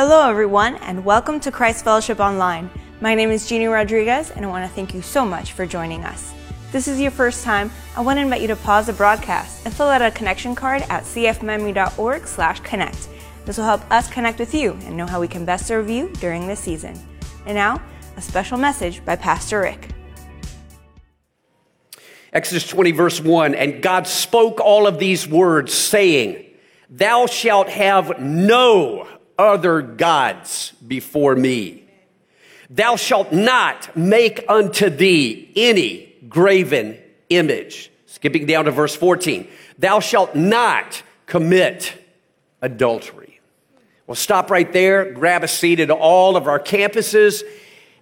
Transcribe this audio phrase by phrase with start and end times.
[0.00, 2.70] Hello, everyone, and welcome to Christ Fellowship Online.
[3.00, 6.04] My name is Jeannie Rodriguez, and I want to thank you so much for joining
[6.04, 6.32] us.
[6.66, 9.66] If this is your first time, I want to invite you to pause the broadcast
[9.66, 13.08] and fill out a connection card at cfmiami.org/connect.
[13.44, 16.10] This will help us connect with you and know how we can best serve you
[16.20, 16.94] during this season.
[17.44, 17.82] And now,
[18.16, 19.88] a special message by Pastor Rick.
[22.32, 26.44] Exodus 20, verse 1 And God spoke all of these words, saying,
[26.88, 31.84] Thou shalt have no other gods before me.
[32.68, 36.98] Thou shalt not make unto thee any graven
[37.30, 37.90] image.
[38.06, 39.48] Skipping down to verse 14.
[39.78, 41.94] Thou shalt not commit
[42.60, 43.40] adultery.
[44.06, 47.42] We'll stop right there, grab a seat at all of our campuses,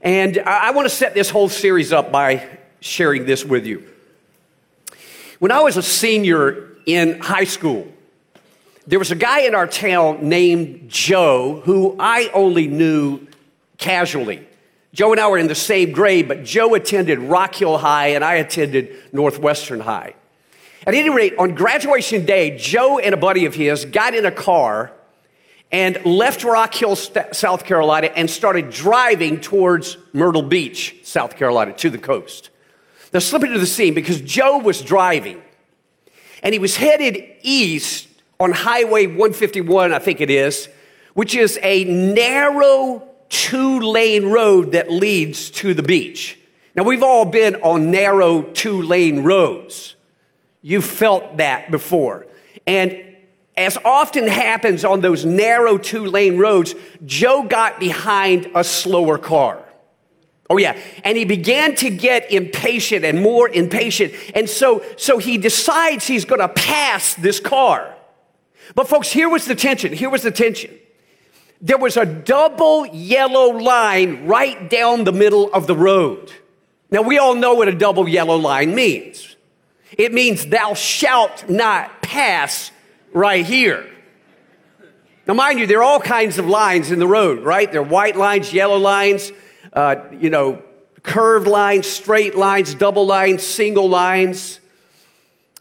[0.00, 2.48] and I want to set this whole series up by
[2.80, 3.84] sharing this with you.
[5.40, 7.92] When I was a senior in high school,
[8.87, 13.26] there was a guy in our town named Joe who I only knew
[13.78, 14.46] casually.
[14.93, 18.24] Joe and I were in the same grade, but Joe attended Rock Hill High and
[18.24, 20.15] I attended Northwestern High.
[20.87, 24.30] At any rate, on graduation day, Joe and a buddy of his got in a
[24.30, 24.93] car
[25.73, 31.90] and left Rock Hill, South Carolina, and started driving towards Myrtle Beach, South Carolina, to
[31.90, 32.50] the coast.
[33.12, 35.43] Now, slip into the scene because Joe was driving
[36.43, 38.05] and he was headed east
[38.38, 40.68] on Highway 151, I think it is,
[41.15, 46.38] which is a narrow two lane road that leads to the beach.
[46.74, 49.96] Now, we've all been on narrow two lane roads.
[50.60, 52.26] You've felt that before.
[52.66, 53.02] And
[53.56, 56.74] as often happens on those narrow two lane roads,
[57.06, 59.62] Joe got behind a slower car.
[60.50, 60.78] Oh yeah.
[61.02, 64.12] And he began to get impatient and more impatient.
[64.34, 67.96] And so, so he decides he's going to pass this car.
[68.75, 69.92] But folks, here was the tension.
[69.92, 70.75] Here was the tension.
[71.60, 76.32] There was a double yellow line right down the middle of the road.
[76.91, 79.37] Now we all know what a double yellow line means.
[79.97, 82.71] It means thou shalt not pass
[83.12, 83.88] right here.
[85.26, 87.71] Now, mind you, there are all kinds of lines in the road, right?
[87.71, 89.32] There are white lines, yellow lines,
[89.72, 90.62] uh, you know,
[91.03, 94.60] curved lines, straight lines, double lines, single lines.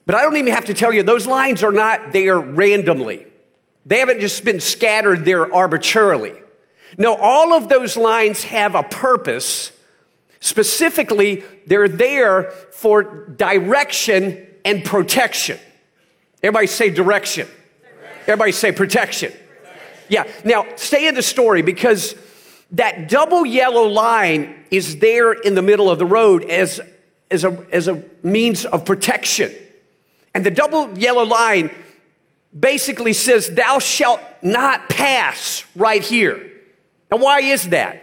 [0.05, 3.25] But I don't even have to tell you, those lines are not there randomly.
[3.85, 6.33] They haven't just been scattered there arbitrarily.
[6.97, 9.71] No, all of those lines have a purpose.
[10.39, 15.59] Specifically, they're there for direction and protection.
[16.41, 17.47] Everybody say direction.
[17.47, 18.21] direction.
[18.21, 19.31] Everybody say protection.
[19.31, 20.05] protection.
[20.09, 20.27] Yeah.
[20.43, 22.15] Now, stay in the story because
[22.71, 26.79] that double yellow line is there in the middle of the road as,
[27.31, 29.51] as, a, as a means of protection.
[30.35, 31.71] And the double yellow line
[32.57, 36.51] basically says, Thou shalt not pass right here.
[37.09, 38.01] And why is that?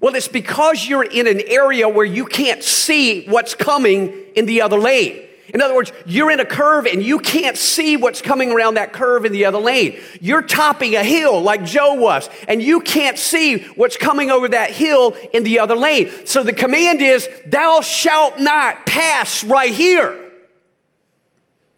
[0.00, 4.62] Well, it's because you're in an area where you can't see what's coming in the
[4.62, 5.24] other lane.
[5.52, 8.92] In other words, you're in a curve and you can't see what's coming around that
[8.92, 9.98] curve in the other lane.
[10.20, 14.70] You're topping a hill like Joe was, and you can't see what's coming over that
[14.70, 16.10] hill in the other lane.
[16.26, 20.25] So the command is, thou shalt not pass right here.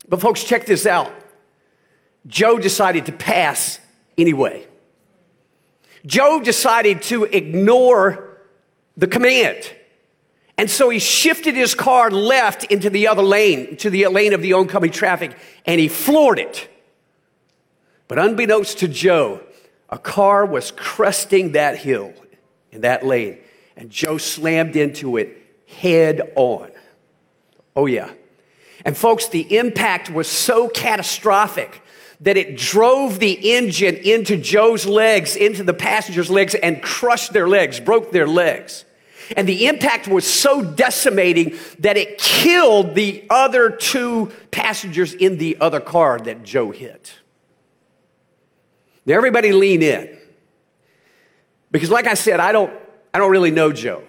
[0.09, 1.13] But folks, check this out.
[2.27, 3.81] Joe decided to pass
[4.17, 4.67] anyway.
[6.07, 8.39] Joe decided to ignore
[8.97, 9.73] the command.
[10.57, 14.43] And so he shifted his car left into the other lane, to the lane of
[14.43, 16.69] the oncoming traffic, and he floored it.
[18.09, 19.43] But unbeknownst to Joe,
[19.89, 22.13] a car was cresting that hill
[22.73, 23.39] in that lane,
[23.77, 25.37] and Joe slammed into it
[25.69, 26.71] head on.
[27.77, 28.11] Oh, yeah.
[28.89, 31.83] And folks, the impact was so catastrophic
[32.21, 37.47] that it drove the engine into Joe's legs, into the passenger's legs, and crushed their
[37.47, 38.87] legs, broke their legs.
[39.37, 45.59] And the impact was so decimating that it killed the other two passengers in the
[45.61, 47.13] other car that Joe hit.
[49.05, 50.17] Now, everybody lean in.
[51.71, 52.73] Because, like I said, I don't,
[53.13, 54.03] I don't really know Joe.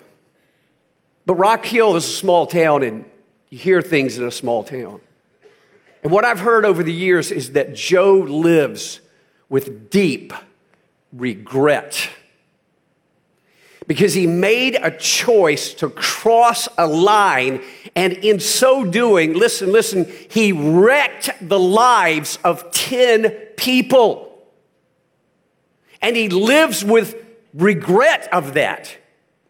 [1.25, 3.03] But Rock Hill is a small town, and
[3.49, 5.01] you hear things in a small town.
[6.03, 9.01] And what I've heard over the years is that Joe lives
[9.49, 10.33] with deep
[11.11, 12.09] regret
[13.89, 17.63] because he made a choice to cross a line.
[17.95, 24.27] And in so doing, listen, listen, he wrecked the lives of 10 people.
[26.03, 27.15] And he lives with
[27.55, 28.95] regret of that.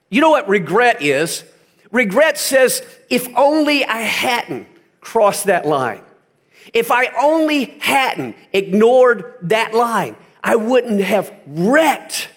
[0.10, 1.44] You know what regret is?
[1.92, 4.68] Regret says, if only I hadn't
[5.02, 6.04] crossed that line.
[6.74, 12.30] If I only hadn't ignored that line, I wouldn't have wrecked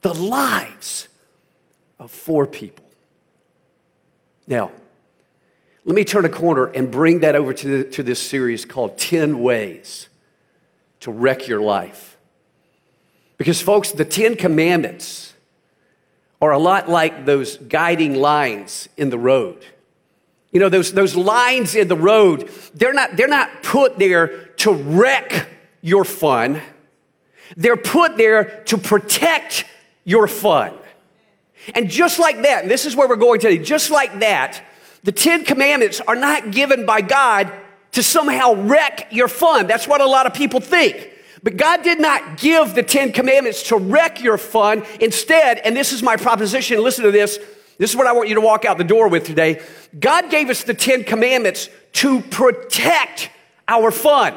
[0.00, 1.08] the lives
[1.98, 2.84] of four people.
[4.46, 4.70] Now,
[5.84, 8.98] let me turn a corner and bring that over to, the, to this series called
[8.98, 10.08] 10 Ways
[11.00, 12.16] to Wreck Your Life.
[13.36, 15.34] Because, folks, the Ten Commandments
[16.40, 19.64] are a lot like those guiding lines in the road.
[20.52, 24.72] You know, those, those lines in the road, they're not, they're not put there to
[24.72, 25.48] wreck
[25.82, 26.60] your fun.
[27.56, 29.64] They're put there to protect
[30.04, 30.74] your fun.
[31.74, 34.62] And just like that, and this is where we're going today, just like that,
[35.02, 37.52] the Ten Commandments are not given by God
[37.92, 39.66] to somehow wreck your fun.
[39.66, 41.10] That's what a lot of people think.
[41.48, 44.84] But God did not give the Ten Commandments to wreck your fun.
[45.00, 47.38] Instead, and this is my proposition, listen to this.
[47.78, 49.62] This is what I want you to walk out the door with today.
[49.98, 53.30] God gave us the Ten Commandments to protect
[53.66, 54.34] our fun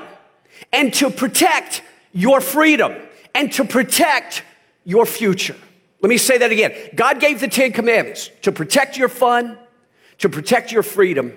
[0.72, 2.96] and to protect your freedom
[3.36, 4.44] and to protect
[4.86, 5.58] your future.
[6.00, 6.74] Let me say that again.
[6.96, 9.58] God gave the Ten Commandments to protect your fun,
[10.20, 11.34] to protect your freedom,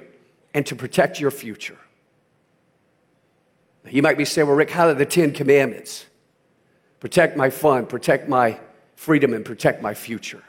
[0.54, 1.78] and to protect your future.
[3.90, 6.06] You might be saying, well, Rick, how are the Ten Commandments
[7.00, 8.58] protect my fun, protect my
[8.96, 10.42] freedom, and protect my future?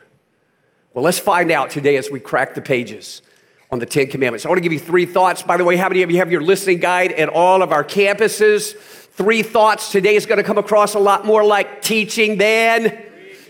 [0.94, 3.22] Well, let's find out today as we crack the pages
[3.70, 4.46] on the Ten Commandments.
[4.46, 5.42] I want to give you three thoughts.
[5.42, 7.84] By the way, how many of you have your listening guide at all of our
[7.84, 8.74] campuses?
[8.74, 9.92] Three thoughts.
[9.92, 12.98] Today is going to come across a lot more like teaching than.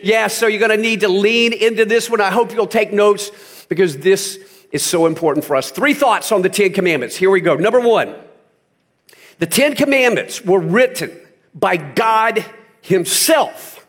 [0.02, 2.22] Yeah, so you're going to need to lean into this one.
[2.22, 3.30] I hope you'll take notes
[3.70, 4.40] because this
[4.72, 5.70] is so important for us.
[5.70, 7.16] Three thoughts on the Ten Commandments.
[7.16, 7.56] Here we go.
[7.56, 8.16] Number one.
[9.40, 11.12] The Ten Commandments were written
[11.54, 12.46] by God
[12.82, 13.86] Himself.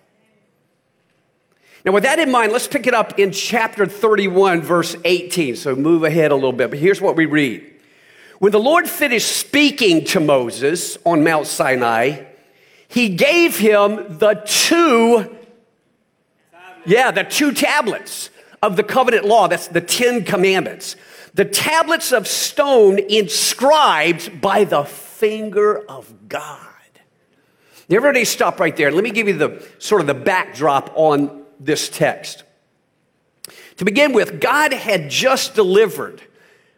[1.85, 5.55] Now, with that in mind, let's pick it up in chapter 31, verse 18.
[5.55, 6.71] So move ahead a little bit.
[6.71, 7.65] But here's what we read.
[8.41, 12.25] When the Lord finished speaking to Moses on Mount Sinai,
[12.89, 15.37] he gave him the two,
[16.85, 18.31] yeah, the two tablets
[18.63, 19.47] of the covenant law.
[19.47, 20.97] That's the Ten Commandments.
[21.35, 24.85] The tablets of stone inscribed by the
[25.19, 26.61] finger of God.
[27.89, 28.91] Everybody stop right there.
[28.91, 32.43] Let me give you the sort of the backdrop on this text.
[33.77, 36.23] To begin with, God had just delivered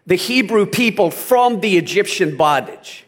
[0.06, 3.04] the Hebrew people from the Egyptian bondage.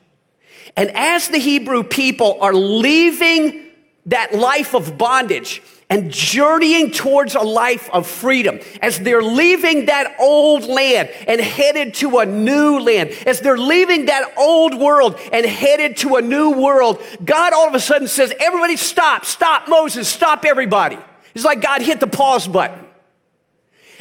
[0.76, 3.66] And as the Hebrew people are leaving
[4.06, 8.60] that life of bondage, and journeying towards a life of freedom.
[8.80, 14.06] As they're leaving that old land and headed to a new land, as they're leaving
[14.06, 18.32] that old world and headed to a new world, God all of a sudden says,
[18.38, 20.98] Everybody stop, stop, Moses, stop everybody.
[21.34, 22.86] It's like God hit the pause button.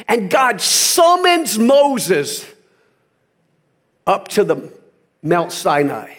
[0.08, 2.46] And God summons Moses
[4.06, 4.72] up to the
[5.22, 6.14] Mount Sinai.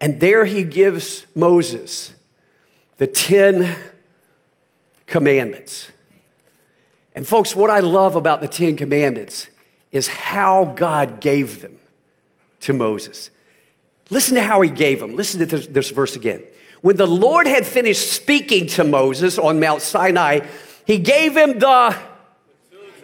[0.00, 2.12] And there he gives Moses
[2.98, 3.76] the 10
[5.08, 5.88] commandments.
[7.14, 9.48] And folks, what I love about the Ten Commandments
[9.90, 11.78] is how God gave them
[12.60, 13.30] to Moses.
[14.10, 15.16] Listen to how he gave them.
[15.16, 16.42] Listen to this, this, verse again.
[16.80, 20.46] When the Lord had finished speaking to Moses on Mount Sinai,
[20.86, 21.96] he gave him the,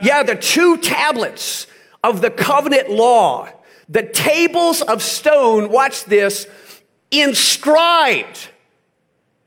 [0.01, 1.67] yeah, the two tablets
[2.03, 3.49] of the covenant law,
[3.89, 6.47] the tables of stone, watch this,
[7.11, 8.49] inscribed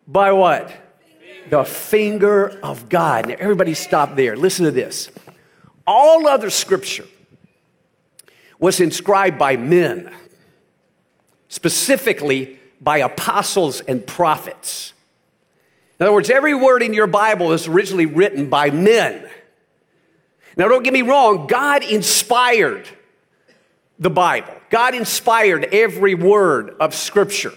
[0.07, 0.86] by what?
[1.49, 3.27] The finger of God.
[3.27, 4.35] Now, everybody stop there.
[4.35, 5.09] Listen to this.
[5.85, 7.05] All other scripture
[8.59, 10.13] was inscribed by men,
[11.47, 14.93] specifically by apostles and prophets.
[15.99, 19.27] In other words, every word in your Bible is originally written by men.
[20.55, 22.87] Now, don't get me wrong, God inspired
[23.99, 24.53] the Bible.
[24.69, 27.53] God inspired every word of Scripture.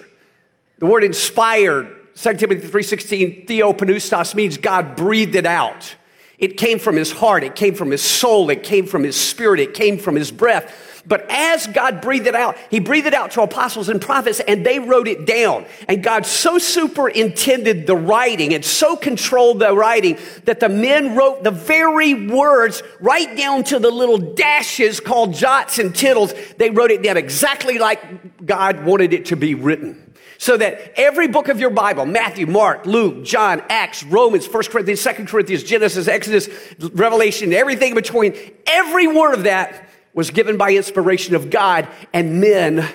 [0.78, 5.96] The word inspired 2 Timothy 3.16, theopneustos means God breathed it out.
[6.38, 7.42] It came from his heart.
[7.44, 8.50] It came from his soul.
[8.50, 9.58] It came from his spirit.
[9.58, 11.02] It came from his breath.
[11.06, 14.66] But as God breathed it out, he breathed it out to apostles and prophets and
[14.66, 15.64] they wrote it down.
[15.88, 21.42] And God so superintended the writing and so controlled the writing that the men wrote
[21.42, 26.34] the very words right down to the little dashes called jots and tittles.
[26.58, 30.09] They wrote it down exactly like God wanted it to be written.
[30.40, 35.04] So that every book of your Bible, Matthew, Mark, Luke, John, Acts, Romans, 1 Corinthians,
[35.04, 38.34] 2 Corinthians, Genesis, Exodus, Revelation, everything in between,
[38.66, 42.88] every word of that was given by inspiration of God, and men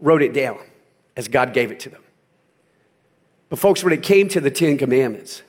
[0.00, 0.60] wrote it down
[1.16, 2.02] as God gave it to them.
[3.48, 5.42] But, folks, when it came to the Ten Commandments,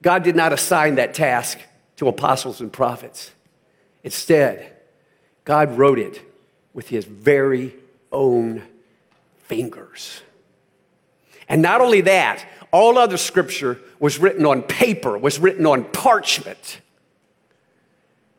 [0.00, 1.58] God did not assign that task
[1.96, 3.30] to apostles and prophets.
[4.02, 4.72] Instead,
[5.44, 6.22] God wrote it
[6.72, 7.74] with his very
[8.10, 8.62] own
[9.48, 10.22] fingers.
[11.48, 16.80] And not only that, all other scripture was written on paper, was written on parchment,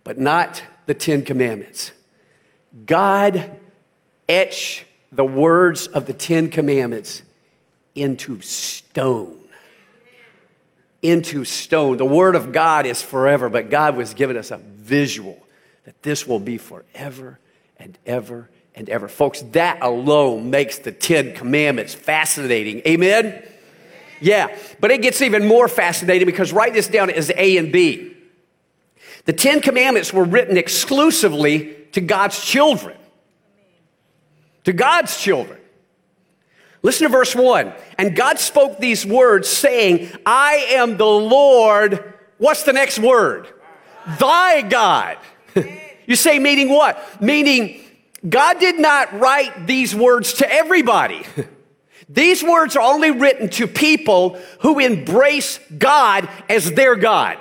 [0.03, 1.91] but not the Ten Commandments.
[2.85, 3.57] God
[4.27, 7.21] etched the words of the Ten Commandments
[7.95, 9.39] into stone.
[11.01, 11.97] Into stone.
[11.97, 15.41] The Word of God is forever, but God was giving us a visual
[15.85, 17.39] that this will be forever
[17.77, 19.07] and ever and ever.
[19.07, 22.81] Folks, that alone makes the Ten Commandments fascinating.
[22.87, 23.43] Amen?
[24.21, 28.15] Yeah, but it gets even more fascinating because write this down as A and B.
[29.25, 32.95] The Ten Commandments were written exclusively to God's children.
[34.65, 35.59] To God's children.
[36.83, 37.73] Listen to verse 1.
[37.97, 42.13] And God spoke these words, saying, I am the Lord.
[42.37, 43.47] What's the next word?
[44.19, 45.17] Thy God.
[46.05, 47.21] you say, meaning what?
[47.21, 47.81] Meaning,
[48.27, 51.23] God did not write these words to everybody.
[52.09, 57.37] These words are only written to people who embrace God as their God.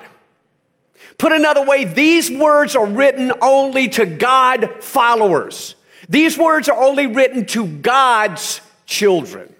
[1.18, 5.76] Put another way, these words are written only to God followers.
[6.08, 9.54] These words are only written to God's children.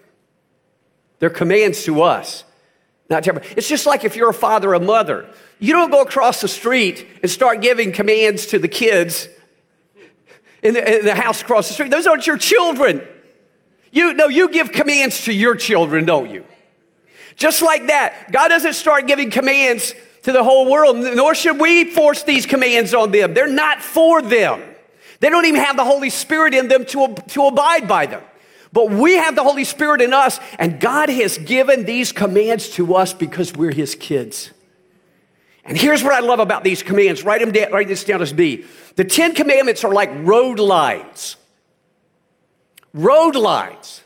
[1.19, 2.45] They're commands to us,
[3.09, 3.55] not to everybody.
[3.57, 5.29] It's just like if you're a father or mother.
[5.59, 9.29] You don't go across the street and start giving commands to the kids
[10.67, 11.91] in the, in the house across the street.
[11.91, 13.07] Those aren't your children.
[13.93, 16.45] You no, you give commands to your children, don't you?
[17.37, 21.85] Just like that, God doesn't start giving commands to the whole world, nor should we
[21.85, 23.35] force these commands on them.
[23.35, 24.63] They're not for them.
[25.21, 28.23] They don't even have the Holy Spirit in them to, to abide by them.
[28.73, 32.95] But we have the Holy Spirit in us, and God has given these commands to
[32.95, 34.51] us because we're His kids.
[35.67, 37.25] And here's what I love about these commands.
[37.25, 38.65] Write them down, write this down as B.
[38.95, 41.37] The Ten Commandments are like road lines.
[42.95, 44.03] Road lines.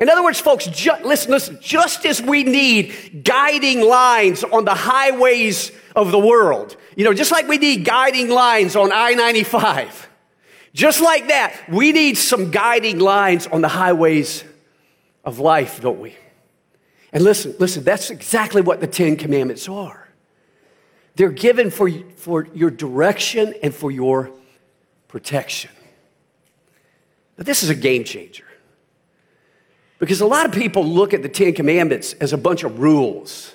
[0.00, 4.74] In other words, folks, ju- listen, listen, just as we need guiding lines on the
[4.74, 10.08] highways of the world, you know, just like we need guiding lines on I 95,
[10.72, 14.44] just like that, we need some guiding lines on the highways
[15.24, 16.16] of life, don't we?
[17.12, 20.01] And listen, listen, that's exactly what the Ten Commandments are.
[21.16, 24.30] They're given for, for your direction and for your
[25.08, 25.70] protection.
[27.36, 28.44] Now, this is a game changer.
[29.98, 33.54] Because a lot of people look at the Ten Commandments as a bunch of rules.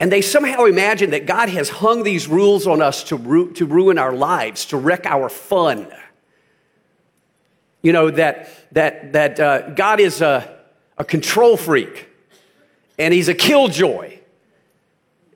[0.00, 3.66] And they somehow imagine that God has hung these rules on us to, ru- to
[3.66, 5.86] ruin our lives, to wreck our fun.
[7.82, 10.58] You know, that, that, that uh, God is a,
[10.98, 12.08] a control freak
[12.98, 14.18] and he's a killjoy.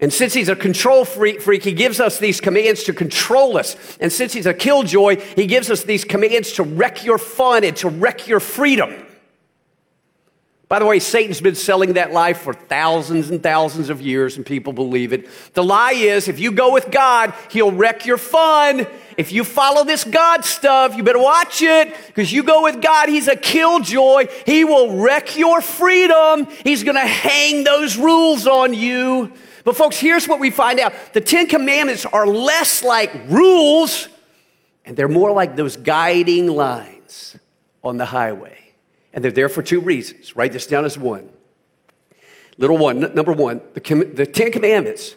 [0.00, 3.76] And since he's a control freak, freak, he gives us these commands to control us.
[3.98, 7.74] And since he's a killjoy, he gives us these commands to wreck your fun and
[7.78, 9.06] to wreck your freedom.
[10.68, 14.44] By the way, Satan's been selling that lie for thousands and thousands of years, and
[14.44, 15.28] people believe it.
[15.54, 18.84] The lie is if you go with God, He'll wreck your fun.
[19.16, 23.08] If you follow this God stuff, you better watch it, because you go with God,
[23.08, 24.26] He's a killjoy.
[24.44, 26.48] He will wreck your freedom.
[26.64, 29.32] He's going to hang those rules on you.
[29.66, 34.06] But, folks, here's what we find out the Ten Commandments are less like rules,
[34.84, 37.36] and they're more like those guiding lines
[37.82, 38.56] on the highway.
[39.12, 40.36] And they're there for two reasons.
[40.36, 41.28] Write this down as one.
[42.58, 45.16] Little one, n- number one, the, com- the Ten Commandments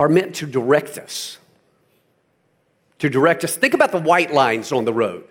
[0.00, 1.38] are meant to direct us.
[2.98, 3.54] To direct us.
[3.54, 5.22] Think about the white lines on the road.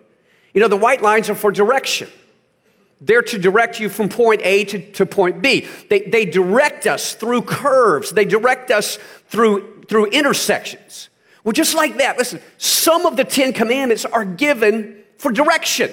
[0.54, 2.08] You know, the white lines are for direction.
[3.02, 5.68] They're to direct you from point A to, to point B.
[5.90, 8.12] They, they direct us through curves.
[8.12, 8.98] They direct us
[9.28, 11.10] through, through intersections.
[11.44, 15.92] Well, just like that, listen, some of the Ten Commandments are given for direction.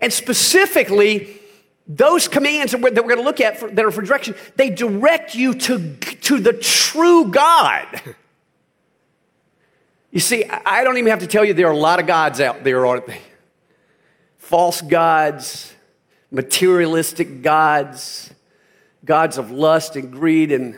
[0.00, 1.40] And specifically,
[1.88, 4.36] those commands that we're, that we're going to look at for, that are for direction,
[4.56, 7.86] they direct you to, to the true God.
[10.12, 12.40] You see, I don't even have to tell you there are a lot of gods
[12.40, 13.20] out there, aren't they?
[14.50, 15.72] False gods,
[16.32, 18.34] materialistic gods,
[19.04, 20.74] gods of lust and greed and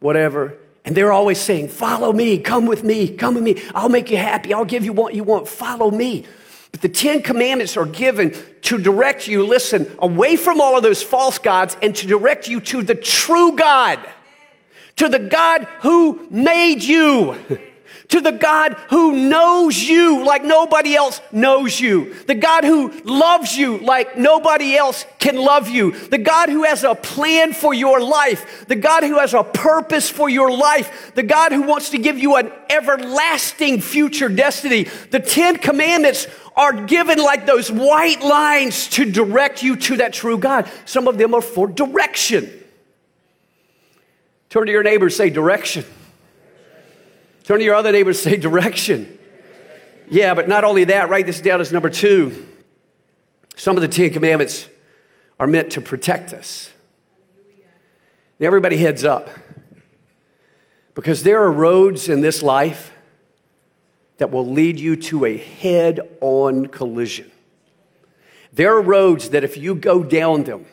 [0.00, 0.58] whatever.
[0.84, 3.62] And they're always saying, Follow me, come with me, come with me.
[3.72, 6.26] I'll make you happy, I'll give you what you want, follow me.
[6.72, 11.04] But the Ten Commandments are given to direct you, listen, away from all of those
[11.04, 14.00] false gods and to direct you to the true God,
[14.96, 17.38] to the God who made you,
[18.12, 23.56] to the God who knows you like nobody else knows you, the God who loves
[23.56, 28.02] you like nobody else can love you, the God who has a plan for your
[28.02, 31.98] life, the God who has a purpose for your life, the God who wants to
[31.98, 34.88] give you an everlasting future destiny.
[35.10, 40.36] The Ten Commandments are given like those white lines to direct you to that true
[40.36, 40.70] God.
[40.84, 42.50] Some of them are for direction.
[44.50, 45.86] Turn to your neighbor say direction.
[47.44, 49.18] Turn to your other neighbor and say direction.
[50.08, 52.46] Yeah, but not only that, write this down as number two.
[53.56, 54.68] Some of the Ten Commandments
[55.40, 56.70] are meant to protect us.
[58.40, 59.30] Everybody heads up.
[60.94, 62.92] Because there are roads in this life
[64.18, 67.30] that will lead you to a head on collision.
[68.52, 70.66] There are roads that if you go down them,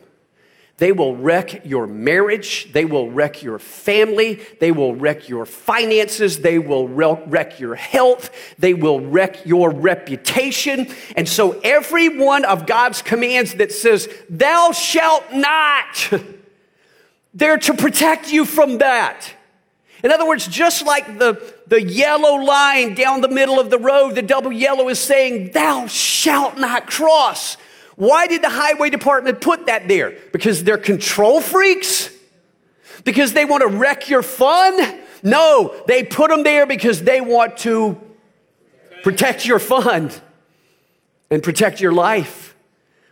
[0.80, 2.72] they will wreck your marriage.
[2.72, 4.40] They will wreck your family.
[4.60, 6.40] They will wreck your finances.
[6.40, 8.32] They will wreck your health.
[8.58, 10.88] They will wreck your reputation.
[11.18, 16.12] And so every one of God's commands that says, thou shalt not,
[17.34, 19.34] they're to protect you from that.
[20.02, 24.16] In other words, just like the, the yellow line down the middle of the road,
[24.16, 27.58] the double yellow is saying, thou shalt not cross.
[28.00, 30.18] Why did the highway department put that there?
[30.32, 32.10] Because they're control freaks?
[33.04, 35.02] Because they want to wreck your fun?
[35.22, 38.00] No, they put them there because they want to
[39.04, 40.12] protect your fun
[41.30, 42.56] and protect your life.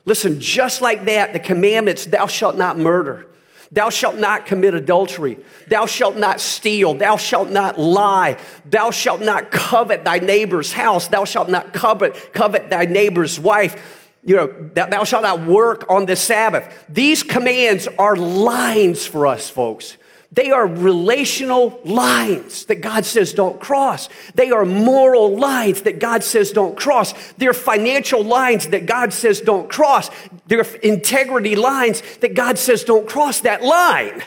[0.06, 3.28] Listen, just like that, the commandments, thou shalt not murder.
[3.74, 5.38] Thou shalt not commit adultery.
[5.68, 6.94] Thou shalt not steal.
[6.94, 8.38] Thou shalt not lie.
[8.64, 11.10] Thou shalt not covet thy neighbor's house.
[11.10, 13.97] Thou shalt not covet, covet thy neighbor's wife
[14.28, 16.86] you know, thou shalt not work on the Sabbath.
[16.90, 19.96] These commands are lines for us, folks.
[20.34, 24.10] They are relational lines that God says don't cross.
[24.36, 27.14] They are moral lines that God says don't cross.
[27.38, 30.10] They're financial lines that God says don't cross.
[30.48, 34.22] They're integrity lines that God says don't cross that line.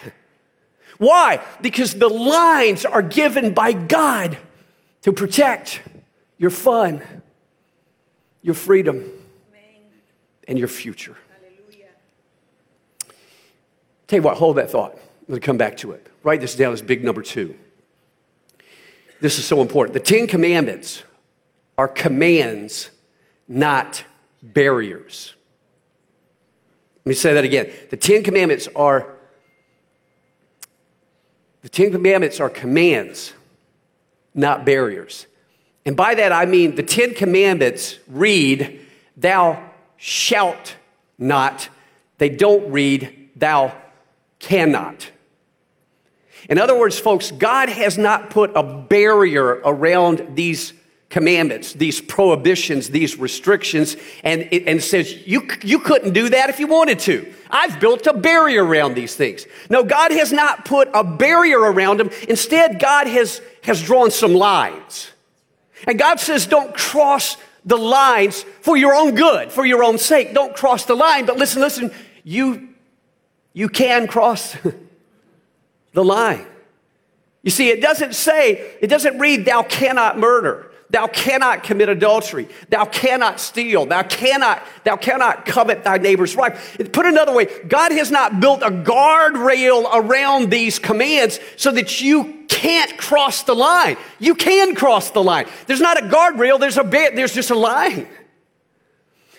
[0.96, 1.44] Why?
[1.60, 4.38] Because the lines are given by God
[5.02, 5.82] to protect
[6.38, 7.02] your fun,
[8.40, 9.19] your freedom
[10.50, 11.16] and your future.
[11.32, 11.86] Hallelujah.
[14.08, 14.92] Tell you what, hold that thought.
[14.92, 16.06] I'm going to come back to it.
[16.24, 17.54] Write this down as big number two.
[19.20, 19.94] This is so important.
[19.94, 21.04] The Ten Commandments
[21.78, 22.90] are commands,
[23.46, 24.04] not
[24.42, 25.34] barriers.
[27.04, 27.70] Let me say that again.
[27.90, 29.14] The Ten Commandments are
[31.62, 33.34] the Ten Commandments are commands,
[34.34, 35.26] not barriers.
[35.86, 38.80] And by that I mean the Ten Commandments read,
[39.16, 39.69] Thou
[40.00, 40.76] shalt
[41.18, 41.68] not.
[42.18, 43.76] They don't read, thou
[44.38, 45.10] cannot.
[46.48, 50.72] In other words, folks, God has not put a barrier around these
[51.10, 56.66] commandments, these prohibitions, these restrictions, and, and says, you, you couldn't do that if you
[56.66, 57.32] wanted to.
[57.50, 59.44] I've built a barrier around these things.
[59.68, 62.10] No, God has not put a barrier around them.
[62.28, 65.10] Instead, God has, has drawn some lines.
[65.86, 70.34] And God says, don't cross the lines for your own good, for your own sake.
[70.34, 71.92] Don't cross the line, but listen, listen,
[72.24, 72.68] you,
[73.52, 74.56] you can cross
[75.92, 76.46] the line.
[77.42, 80.69] You see, it doesn't say, it doesn't read, thou cannot murder.
[80.90, 82.48] Thou cannot commit adultery.
[82.68, 83.86] Thou cannot steal.
[83.86, 86.76] Thou cannot, thou cannot covet thy neighbor's wife.
[86.92, 92.44] Put another way, God has not built a guardrail around these commands so that you
[92.48, 93.96] can't cross the line.
[94.18, 95.46] You can cross the line.
[95.66, 98.08] There's not a guardrail, there's a bit, there's just a line.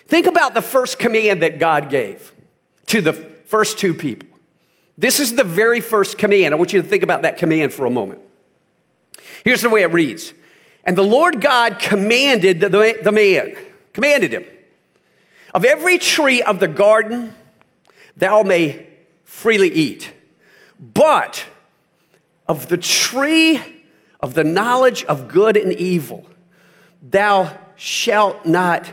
[0.06, 2.32] Think about the first command that God gave
[2.86, 4.28] to the first two people.
[4.96, 6.54] This is the very first command.
[6.54, 8.20] I want you to think about that command for a moment.
[9.44, 10.32] Here's the way it reads.
[10.84, 12.68] And the Lord God commanded the,
[13.02, 13.56] the man,
[13.92, 14.44] commanded him,
[15.54, 17.34] of every tree of the garden
[18.16, 18.86] thou may
[19.24, 20.12] freely eat,
[20.78, 21.44] but
[22.48, 23.60] of the tree
[24.20, 26.26] of the knowledge of good and evil,
[27.02, 28.90] thou shalt not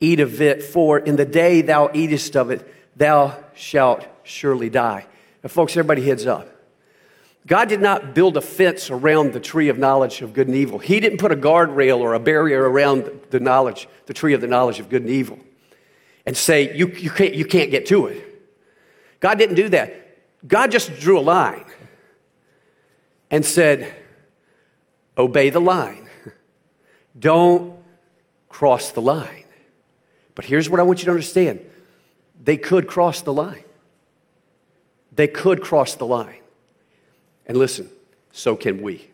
[0.00, 2.66] eat of it, for in the day thou eatest of it,
[2.96, 5.06] thou shalt surely die.
[5.42, 6.48] Now, folks, everybody heads up.
[7.46, 10.80] God did not build a fence around the tree of knowledge of good and evil.
[10.80, 14.48] He didn't put a guardrail or a barrier around the knowledge, the tree of the
[14.48, 15.38] knowledge of good and evil,
[16.26, 18.22] and say, you, you, can't, you can't get to it.
[19.20, 20.18] God didn't do that.
[20.46, 21.64] God just drew a line
[23.30, 23.94] and said,
[25.18, 26.08] Obey the line.
[27.18, 27.78] Don't
[28.48, 29.44] cross the line.
[30.34, 31.60] But here's what I want you to understand
[32.42, 33.64] they could cross the line.
[35.12, 36.40] They could cross the line.
[37.46, 37.88] And listen,
[38.32, 39.08] so can we.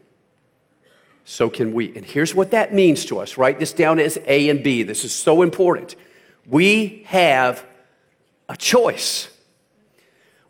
[1.24, 1.94] so can we.
[1.96, 3.38] And here's what that means to us.
[3.38, 4.82] Write this down as A and B.
[4.82, 5.94] This is so important.
[6.46, 7.64] We have
[8.48, 9.28] a choice.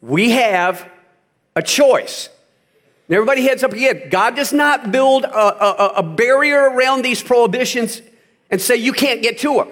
[0.01, 0.89] We have
[1.55, 2.29] a choice.
[3.09, 4.09] And everybody heads up again.
[4.11, 8.01] God does not build a, a, a barrier around these prohibitions
[8.51, 9.69] and say you can't get to them.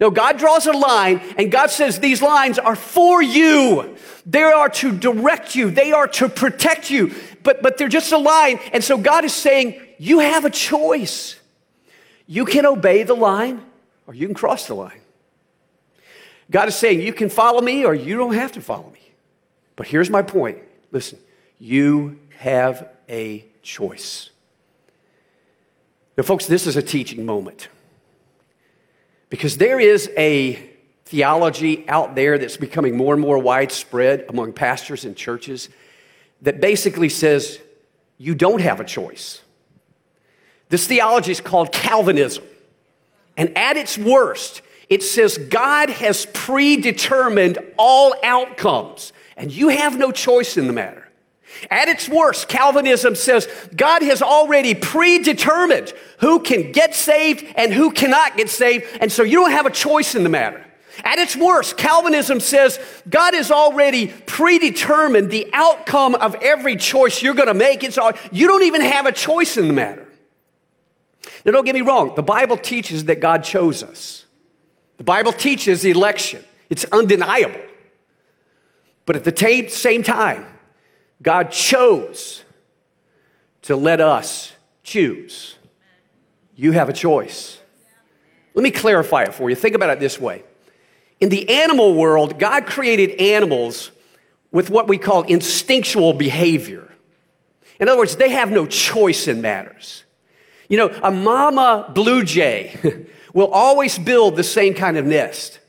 [0.00, 3.96] No, God draws a line and God says these lines are for you.
[4.24, 5.70] They are to direct you.
[5.70, 7.14] They are to protect you.
[7.42, 8.58] But, but they're just a line.
[8.72, 11.36] And so God is saying you have a choice.
[12.26, 13.62] You can obey the line
[14.06, 15.00] or you can cross the line.
[16.50, 19.00] God is saying you can follow me or you don't have to follow me.
[19.76, 20.58] But here's my point.
[20.90, 21.18] Listen,
[21.58, 24.30] you have a choice.
[26.16, 27.68] Now, folks, this is a teaching moment.
[29.30, 30.70] Because there is a
[31.06, 35.68] theology out there that's becoming more and more widespread among pastors and churches
[36.42, 37.58] that basically says
[38.18, 39.40] you don't have a choice.
[40.68, 42.44] This theology is called Calvinism.
[43.36, 50.12] And at its worst, it says God has predetermined all outcomes, and you have no
[50.12, 51.08] choice in the matter.
[51.70, 57.90] At its worst, Calvinism says God has already predetermined who can get saved and who
[57.90, 60.64] cannot get saved, and so you don't have a choice in the matter.
[61.04, 62.78] At its worst, Calvinism says
[63.08, 67.82] God has already predetermined the outcome of every choice you're going to make.
[67.84, 70.06] It's all, you don't even have a choice in the matter.
[71.44, 72.14] Now, don't get me wrong.
[72.14, 74.26] The Bible teaches that God chose us.
[74.98, 76.44] The Bible teaches election.
[76.68, 77.60] It's undeniable.
[79.06, 80.46] But at the same time,
[81.22, 82.44] God chose
[83.62, 84.52] to let us
[84.82, 85.56] choose.
[86.60, 87.58] You have a choice.
[88.52, 89.56] Let me clarify it for you.
[89.56, 90.42] Think about it this way.
[91.18, 93.90] In the animal world, God created animals
[94.52, 96.92] with what we call instinctual behavior.
[97.78, 100.04] In other words, they have no choice in matters.
[100.68, 105.60] You know, a mama blue jay will always build the same kind of nest.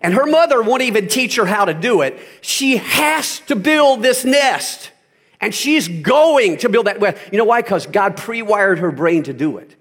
[0.00, 2.16] And her mother won't even teach her how to do it.
[2.42, 4.92] She has to build this nest.
[5.40, 7.18] And she's going to build that nest.
[7.32, 7.60] You know why?
[7.60, 9.74] Because God pre-wired her brain to do it.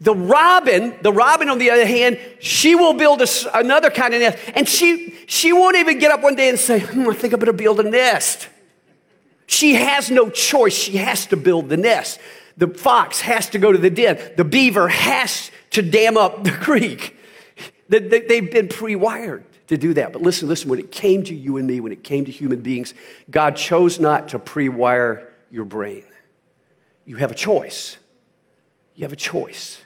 [0.00, 4.20] The robin, the robin on the other hand, she will build a, another kind of
[4.20, 4.38] nest.
[4.54, 7.36] And she, she won't even get up one day and say, hmm, I think I
[7.36, 8.48] better build a nest.
[9.46, 10.74] She has no choice.
[10.74, 12.18] She has to build the nest.
[12.56, 14.18] The fox has to go to the den.
[14.36, 17.16] The beaver has to dam up the creek.
[17.88, 20.12] They've been pre-wired to do that.
[20.12, 22.60] But listen, listen, when it came to you and me, when it came to human
[22.60, 22.94] beings,
[23.30, 26.04] God chose not to pre wire your brain.
[27.04, 27.96] You have a choice.
[28.94, 29.83] You have a choice.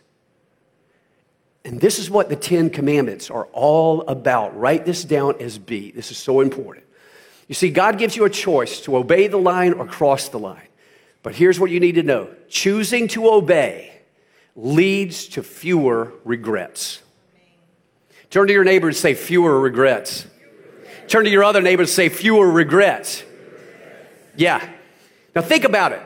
[1.68, 4.58] And this is what the Ten Commandments are all about.
[4.58, 5.90] Write this down as B.
[5.90, 6.86] This is so important.
[7.46, 10.66] You see, God gives you a choice to obey the line or cross the line.
[11.22, 13.92] But here's what you need to know choosing to obey
[14.56, 17.02] leads to fewer regrets.
[18.30, 20.26] Turn to your neighbor and say, fewer regrets.
[21.06, 23.24] Turn to your other neighbor and say, fewer regrets.
[24.36, 24.66] Yeah.
[25.34, 26.00] Now think about it.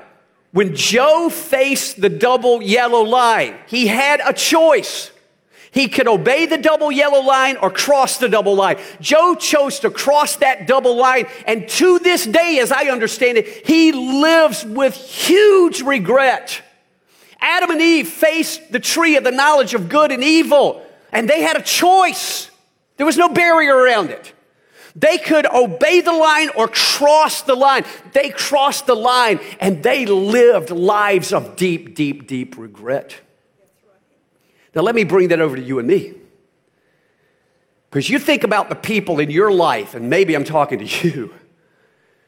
[0.51, 5.13] When Joe faced the double yellow line, he had a choice.
[5.73, 8.77] He could obey the double yellow line or cross the double line.
[9.01, 11.27] Joe chose to cross that double line.
[11.47, 16.63] And to this day, as I understand it, he lives with huge regret.
[17.41, 20.85] Adam and Eve faced the tree of the knowledge of good and evil.
[21.11, 22.51] And they had a choice.
[22.99, 24.35] There was no barrier around it.
[24.95, 27.87] They could obey the line or cross the line.
[28.13, 33.19] They crossed the line and they lived lives of deep, deep, deep regret.
[34.75, 36.15] Now, let me bring that over to you and me.
[37.91, 41.35] Because you think about the people in your life, and maybe I'm talking to you,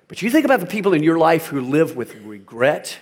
[0.08, 2.98] but you think about the people in your life who live with regret.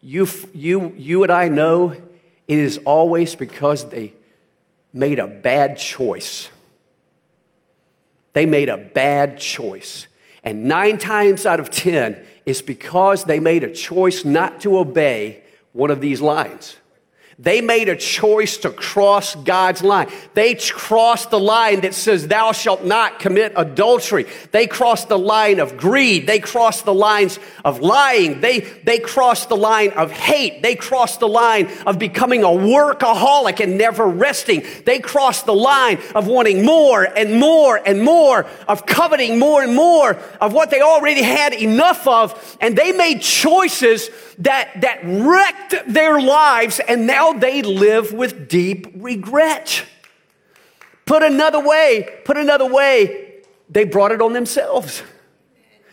[0.00, 4.14] You, you, you and I know it is always because they
[4.92, 6.48] made a bad choice.
[8.32, 10.06] They made a bad choice.
[10.44, 15.42] And nine times out of ten, it's because they made a choice not to obey
[15.72, 16.76] one of these lines.
[17.42, 20.10] They made a choice to cross God's line.
[20.34, 24.26] They crossed the line that says, thou shalt not commit adultery.
[24.52, 26.26] They crossed the line of greed.
[26.26, 28.42] They crossed the lines of lying.
[28.42, 30.62] They, they crossed the line of hate.
[30.62, 34.62] They crossed the line of becoming a workaholic and never resting.
[34.84, 39.74] They crossed the line of wanting more and more and more, of coveting more and
[39.74, 42.58] more of what they already had enough of.
[42.60, 48.86] And they made choices that, that wrecked their lives and now they live with deep
[48.96, 49.84] regret.
[51.04, 55.02] Put another way, put another way, they brought it on themselves.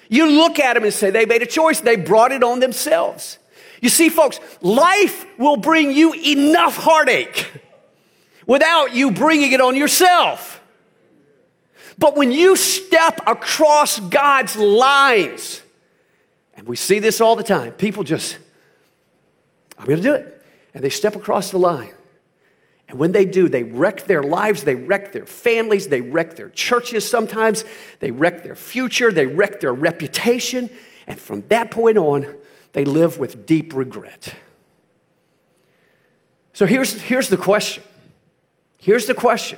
[0.09, 3.39] You look at them and say they made a choice, they brought it on themselves.
[3.81, 7.51] You see, folks, life will bring you enough heartache
[8.45, 10.61] without you bringing it on yourself.
[11.99, 15.61] But when you step across God's lines,
[16.55, 18.37] and we see this all the time, people just,
[19.77, 20.36] I'm going to do it.
[20.77, 21.89] And they step across the line.
[22.87, 26.51] And when they do, they wreck their lives, they wreck their families, they wreck their
[26.51, 27.65] churches sometimes,
[27.99, 30.69] they wreck their future, they wreck their reputation.
[31.07, 32.35] And from that point on,
[32.73, 34.35] they live with deep regret.
[36.53, 37.81] So here's, here's the question.
[38.77, 39.57] Here's the question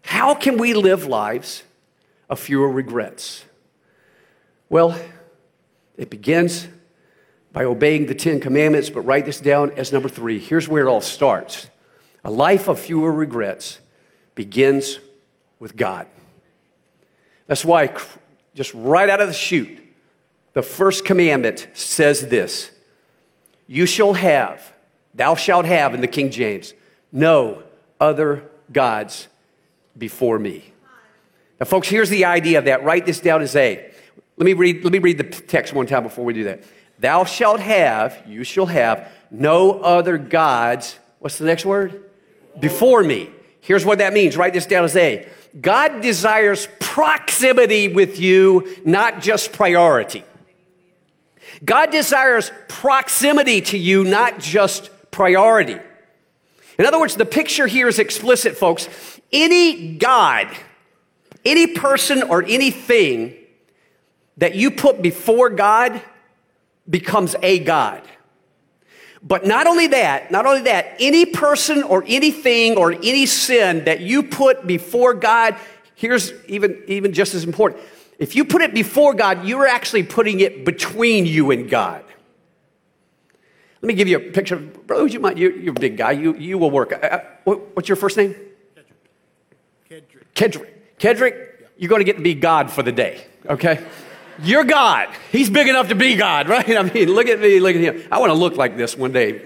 [0.00, 1.64] How can we live lives
[2.30, 3.44] of fewer regrets?
[4.70, 4.98] Well,
[5.98, 6.68] it begins
[7.54, 10.40] by obeying the Ten Commandments, but write this down as number three.
[10.40, 11.70] Here's where it all starts
[12.24, 13.78] a life of fewer regrets
[14.34, 14.98] begins
[15.60, 16.06] with God.
[17.46, 17.94] That's why,
[18.54, 19.78] just right out of the chute,
[20.54, 22.72] the first commandment says this
[23.68, 24.72] You shall have,
[25.14, 26.74] thou shalt have in the King James,
[27.12, 27.62] no
[28.00, 29.28] other gods
[29.96, 30.72] before me.
[31.60, 32.82] Now, folks, here's the idea of that.
[32.82, 33.92] Write this down as A.
[34.36, 36.64] Let me read, let me read the text one time before we do that.
[36.98, 40.98] Thou shalt have, you shall have, no other gods.
[41.18, 42.04] What's the next word?
[42.58, 43.30] before me.
[43.60, 44.36] Here's what that means.
[44.36, 45.28] Write this down as A.
[45.60, 50.24] God desires proximity with you, not just priority.
[51.64, 55.78] God desires proximity to you, not just priority.
[56.78, 58.88] In other words, the picture here is explicit, folks.
[59.32, 60.48] Any God,
[61.44, 63.34] any person or anything
[64.38, 66.02] that you put before God
[66.88, 68.02] becomes a God.
[69.22, 74.00] But not only that, not only that, any person or anything or any sin that
[74.00, 75.56] you put before God,
[75.94, 77.82] here's even, even just as important.
[78.18, 82.04] If you put it before God, you're actually putting it between you and God.
[83.80, 84.56] Let me give you a picture.
[84.56, 86.12] Bro, you might, you're, you're a big guy.
[86.12, 86.92] You, you will work.
[86.92, 88.34] Uh, uh what, what's your first name?
[89.90, 90.24] Kedrick.
[90.34, 90.70] Kedrick.
[90.98, 93.84] Kedrick, you're going to get to be God for the day, okay?
[94.42, 95.08] You're God.
[95.30, 96.68] He's big enough to be God, right?
[96.76, 98.02] I mean, look at me, look at him.
[98.10, 99.42] I want to look like this one day.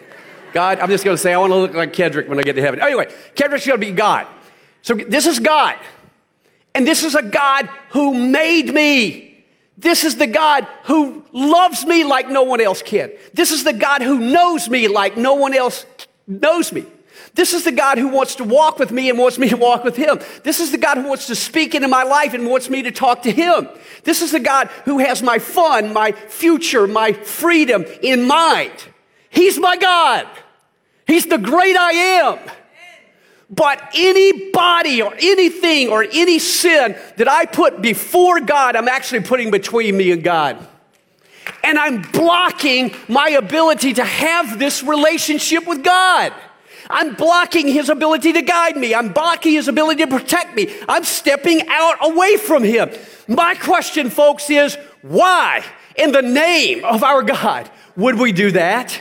[0.53, 2.55] God, I'm just going to say, I want to look like Kedrick when I get
[2.55, 2.81] to heaven.
[2.81, 4.27] Anyway, Kedrick's going to be God.
[4.83, 5.77] So this is God.
[6.75, 9.45] And this is a God who made me.
[9.77, 13.13] This is the God who loves me like no one else can.
[13.35, 15.87] This is the God who knows me like no one else
[16.27, 16.85] knows me.
[17.39, 19.85] This is the God who wants to walk with me and wants me to walk
[19.85, 20.19] with him.
[20.43, 22.91] This is the God who wants to speak into my life and wants me to
[22.91, 23.69] talk to him.
[24.03, 28.73] This is the God who has my fun, my future, my freedom in mind.
[29.31, 30.27] He's my God.
[31.07, 32.41] He's the great I am.
[33.49, 39.53] But anybody or anything or any sin that I put before God, I'm actually putting
[39.53, 40.67] between me and God.
[41.63, 46.35] And I'm blocking my ability to have this relationship with God.
[46.91, 48.95] I'm blocking his ability to guide me.
[48.95, 50.75] I'm blocking his ability to protect me.
[50.89, 52.91] I'm stepping out away from him.
[53.27, 55.65] My question, folks, is why
[55.97, 58.99] in the name of our God would we do that?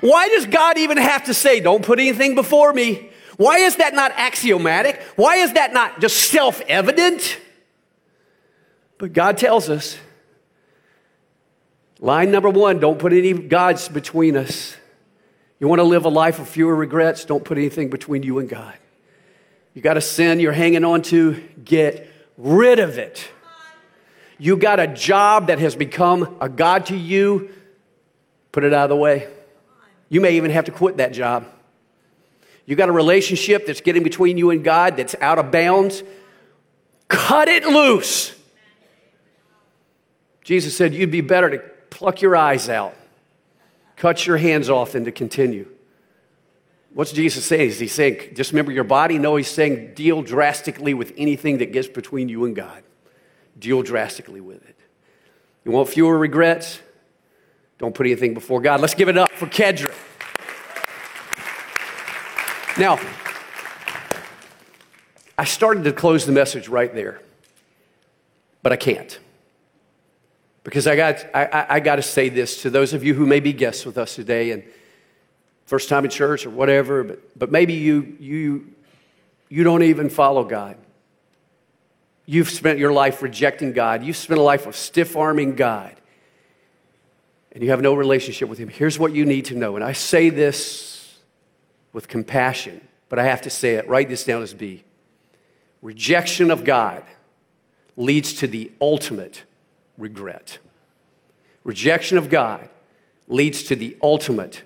[0.00, 3.10] Why does God even have to say, don't put anything before me?
[3.36, 5.00] Why is that not axiomatic?
[5.16, 7.38] Why is that not just self evident?
[8.98, 9.96] But God tells us
[12.00, 14.76] line number one don't put any gods between us.
[15.60, 17.24] You want to live a life of fewer regrets?
[17.24, 18.74] Don't put anything between you and God.
[19.74, 23.28] You got a sin you're hanging on to, get rid of it.
[24.38, 27.50] You got a job that has become a God to you,
[28.52, 29.28] put it out of the way.
[30.08, 31.46] You may even have to quit that job.
[32.64, 36.02] You got a relationship that's getting between you and God that's out of bounds,
[37.08, 38.34] cut it loose.
[40.44, 41.58] Jesus said you'd be better to
[41.90, 42.94] pluck your eyes out
[43.98, 45.68] cut your hands off and to continue.
[46.94, 47.68] What's Jesus saying?
[47.68, 49.18] Is he saying, dismember your body?
[49.18, 52.82] No, he's saying, deal drastically with anything that gets between you and God.
[53.58, 54.76] Deal drastically with it.
[55.64, 56.80] You want fewer regrets?
[57.78, 58.80] Don't put anything before God.
[58.80, 59.94] Let's give it up for Kedra.
[62.78, 62.98] Now,
[65.36, 67.20] I started to close the message right there,
[68.62, 69.18] but I can't.
[70.68, 73.40] Because I got, I, I got to say this to those of you who may
[73.40, 74.62] be guests with us today and
[75.64, 78.74] first time in church or whatever, but, but maybe you, you,
[79.48, 80.76] you don't even follow God.
[82.26, 84.04] You've spent your life rejecting God.
[84.04, 85.96] You've spent a life of stiff arming God.
[87.52, 88.68] And you have no relationship with Him.
[88.68, 89.74] Here's what you need to know.
[89.74, 91.16] And I say this
[91.94, 93.88] with compassion, but I have to say it.
[93.88, 94.84] Write this down as B.
[95.80, 97.04] Rejection of God
[97.96, 99.44] leads to the ultimate
[99.98, 100.58] regret.
[101.64, 102.68] Rejection of God
[103.26, 104.62] leads to the ultimate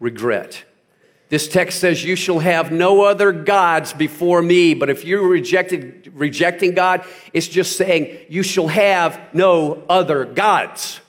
[0.00, 0.64] regret.
[1.28, 4.74] This text says, You shall have no other gods before me.
[4.74, 11.00] But if you're rejected, rejecting God, it's just saying, You shall have no other gods.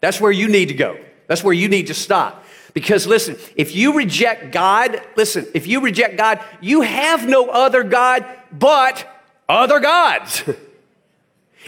[0.00, 0.98] That's where you need to go.
[1.28, 2.44] That's where you need to stop.
[2.74, 7.84] Because listen, if you reject God, listen, if you reject God, you have no other
[7.84, 9.06] God but
[9.48, 10.42] other gods.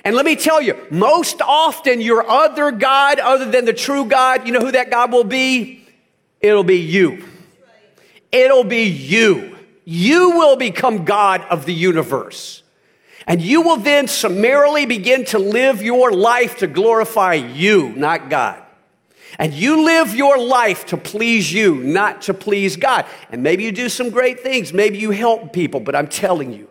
[0.05, 4.47] And let me tell you, most often your other God, other than the true God,
[4.47, 5.85] you know who that God will be?
[6.41, 7.25] It'll be you.
[8.31, 9.57] It'll be you.
[9.85, 12.63] You will become God of the universe.
[13.27, 18.63] And you will then summarily begin to live your life to glorify you, not God.
[19.39, 23.07] And you live your life to please you, not to please God.
[23.31, 24.73] And maybe you do some great things.
[24.73, 26.69] Maybe you help people, but I'm telling you,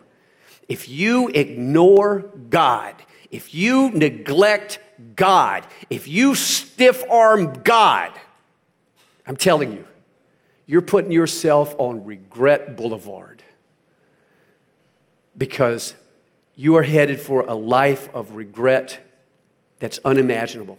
[0.68, 2.94] if you ignore God,
[3.30, 4.78] if you neglect
[5.14, 8.12] God, if you stiff arm God,
[9.26, 9.86] I'm telling you,
[10.66, 13.42] you're putting yourself on regret boulevard
[15.36, 15.94] because
[16.54, 19.00] you are headed for a life of regret
[19.78, 20.78] that's unimaginable.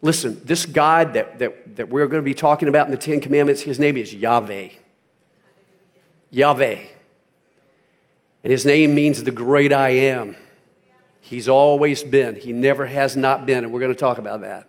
[0.00, 3.20] Listen, this God that, that, that we're going to be talking about in the Ten
[3.20, 4.68] Commandments, his name is Yahweh.
[6.30, 6.78] Yahweh.
[8.42, 10.36] And his name means the great I am.
[11.24, 14.68] He's always been, he never has not been, and we're going to talk about that.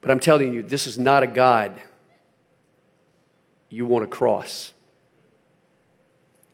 [0.00, 1.78] But I'm telling you, this is not a God
[3.68, 4.72] you want to cross.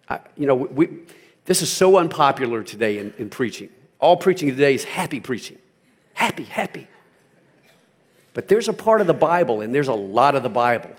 [0.08, 0.88] I, you know, we,
[1.44, 3.68] this is so unpopular today in, in preaching.
[4.00, 5.58] All preaching today is happy preaching.
[6.14, 6.88] Happy, happy.
[8.32, 10.90] But there's a part of the Bible, and there's a lot of the Bible,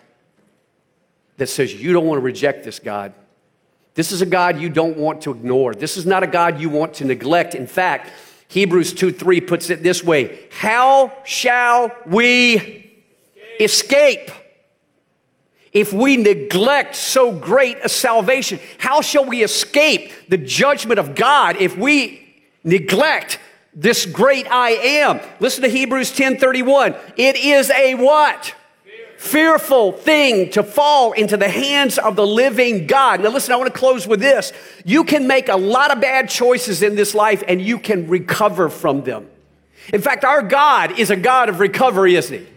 [1.36, 3.14] that says you don't want to reject this God.
[3.96, 5.74] This is a God you don't want to ignore.
[5.74, 7.56] This is not a God you want to neglect.
[7.56, 8.12] In fact,
[8.50, 13.02] Hebrews 2 3 puts it this way How shall we
[13.60, 14.30] escape?
[15.76, 18.60] if we neglect so great a salvation?
[18.78, 22.26] How shall we escape the judgment of God if we
[22.64, 23.40] neglect
[23.74, 25.20] this great I am?
[25.42, 26.96] Listen to Hebrews 10:31.
[27.18, 28.56] It is a what?
[29.26, 33.22] Fearful thing to fall into the hands of the living God.
[33.22, 34.54] Now, listen, I want to close with this.
[34.86, 38.70] You can make a lot of bad choices in this life and you can recover
[38.70, 39.28] from them.
[39.92, 42.48] In fact, our God is a God of recovery, isn't He?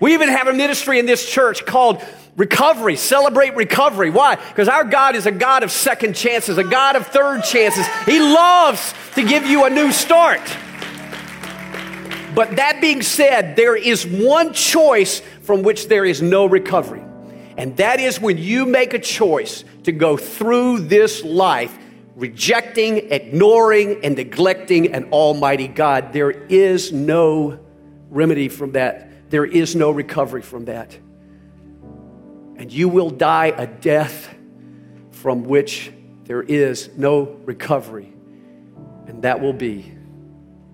[0.00, 2.02] We even have a ministry in this church called
[2.36, 4.10] recovery, celebrate recovery.
[4.10, 4.34] Why?
[4.34, 7.86] Because our God is a God of second chances, a God of third chances.
[8.04, 10.42] He loves to give you a new start.
[12.36, 17.02] But that being said, there is one choice from which there is no recovery.
[17.56, 21.76] And that is when you make a choice to go through this life
[22.14, 26.12] rejecting, ignoring, and neglecting an almighty God.
[26.12, 27.58] There is no
[28.08, 29.30] remedy from that.
[29.30, 30.96] There is no recovery from that
[32.56, 34.34] and you will die a death
[35.12, 35.92] from which
[36.24, 38.12] there is no recovery.
[39.06, 39.92] And that will be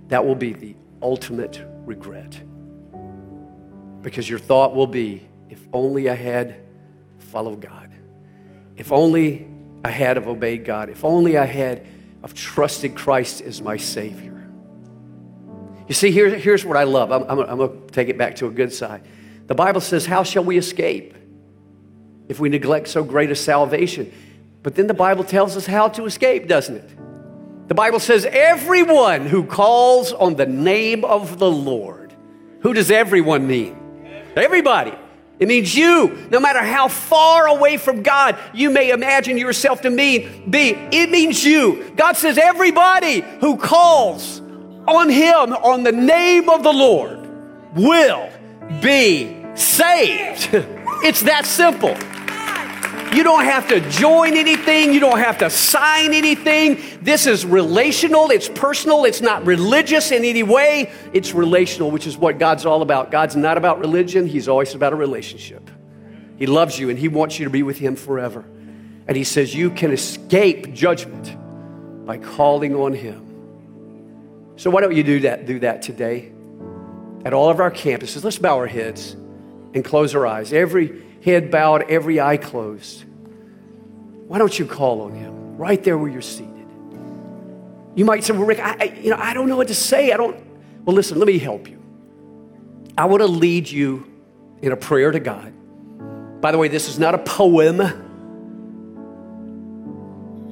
[0.08, 2.40] that will be the ultimate regret.
[4.02, 6.56] Because your thought will be if only I had
[7.18, 7.90] followed God.
[8.76, 9.46] If only
[9.84, 10.88] I had have obeyed God.
[10.88, 11.86] If only I had
[12.22, 14.48] have trusted Christ as my Savior.
[15.88, 17.10] You see, here, here's what I love.
[17.10, 19.02] I'm, I'm, I'm going to take it back to a good side.
[19.46, 21.14] The Bible says, How shall we escape?
[22.32, 24.12] if we neglect so great a salvation.
[24.62, 26.90] But then the Bible tells us how to escape, doesn't it?
[27.72, 32.12] The Bible says, everyone who calls on the name of the Lord.
[32.60, 34.04] Who does everyone mean?
[34.36, 34.92] Everybody.
[35.38, 39.90] It means you, no matter how far away from God you may imagine yourself to
[39.90, 40.72] mean, be.
[40.92, 41.90] It means you.
[41.96, 44.40] God says everybody who calls
[44.86, 47.26] on Him, on the name of the Lord,
[47.74, 48.28] will
[48.82, 50.50] be saved.
[51.02, 51.96] it's that simple.
[53.12, 54.94] You don't have to join anything.
[54.94, 56.82] You don't have to sign anything.
[57.02, 58.30] This is relational.
[58.30, 59.04] It's personal.
[59.04, 60.90] It's not religious in any way.
[61.12, 63.10] It's relational, which is what God's all about.
[63.10, 64.26] God's not about religion.
[64.26, 65.70] He's always about a relationship.
[66.38, 68.44] He loves you and He wants you to be with Him forever.
[69.06, 71.36] And He says you can escape judgment
[72.06, 74.54] by calling on Him.
[74.56, 76.32] So why don't you do that, do that today?
[77.26, 79.12] At all of our campuses, let's bow our heads
[79.74, 80.52] and close our eyes.
[80.52, 83.04] Every head bowed, every eye closed.
[84.26, 86.48] Why don't you call on him right there where you're seated?
[87.94, 90.12] You might say, well, Rick, I, I, you know, I don't know what to say.
[90.12, 90.36] I don't.
[90.84, 91.80] Well, listen, let me help you.
[92.96, 94.10] I want to lead you
[94.62, 95.52] in a prayer to God.
[96.40, 97.80] By the way, this is not a poem.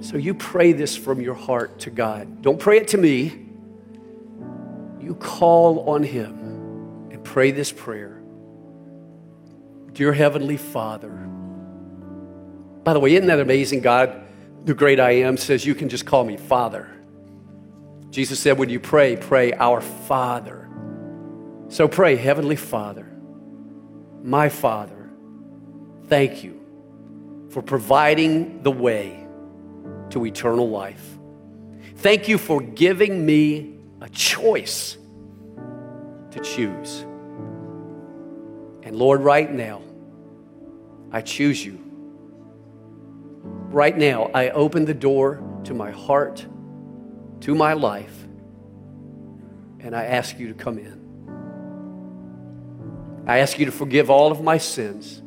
[0.03, 2.43] So you pray this from your heart to God.
[2.43, 3.47] Don't pray it to me.
[5.01, 6.39] You call on Him.
[7.11, 8.20] and pray this prayer.
[10.01, 11.11] Dear Heavenly Father,
[12.85, 13.83] by the way, isn't that amazing?
[13.83, 14.25] God,
[14.65, 16.89] the great I am, says you can just call me Father.
[18.09, 20.71] Jesus said, when you pray, pray our Father.
[21.69, 23.13] So pray, Heavenly Father,
[24.23, 25.11] my Father,
[26.07, 26.59] thank you
[27.51, 29.27] for providing the way
[30.09, 31.19] to eternal life.
[31.97, 34.97] Thank you for giving me a choice
[36.31, 37.03] to choose.
[38.83, 39.83] And Lord, right now,
[41.13, 41.79] I choose you.
[43.71, 46.47] Right now, I open the door to my heart,
[47.41, 48.27] to my life,
[49.81, 51.01] and I ask you to come in.
[53.27, 55.23] I ask you to forgive all of my sins,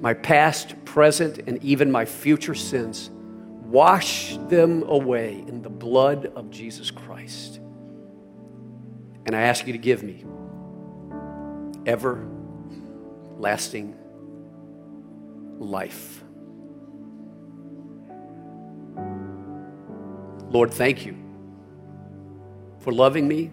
[0.00, 3.10] my past, present, and even my future sins.
[3.12, 7.60] Wash them away in the blood of Jesus Christ.
[9.26, 10.24] And I ask you to give me
[11.86, 13.96] everlasting
[15.58, 16.22] life.
[20.50, 21.16] Lord, thank you
[22.78, 23.50] for loving me,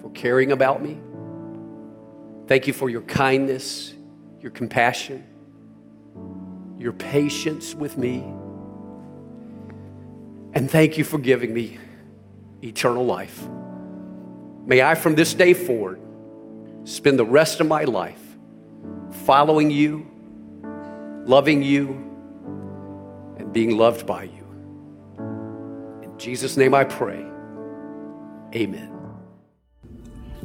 [0.00, 0.98] for caring about me.
[2.46, 3.94] Thank you for your kindness,
[4.40, 5.24] your compassion,
[6.78, 8.18] your patience with me.
[10.52, 11.78] And thank you for giving me
[12.62, 13.46] eternal life.
[14.66, 16.00] May I, from this day forward,
[16.84, 18.25] spend the rest of my life
[19.26, 20.06] following you,
[21.26, 21.88] loving you,
[23.38, 24.44] and being loved by you.
[26.04, 27.26] In Jesus' name I pray.
[28.54, 28.92] Amen.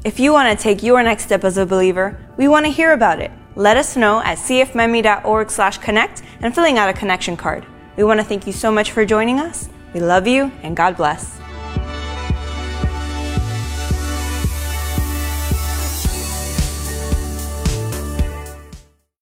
[0.03, 2.93] If you want to take your next step as a believer, we want to hear
[2.93, 3.29] about it.
[3.55, 7.63] Let us know at cfmiami.org slash connect and filling out a connection card.
[7.97, 9.69] We want to thank you so much for joining us.
[9.93, 11.39] We love you and God bless.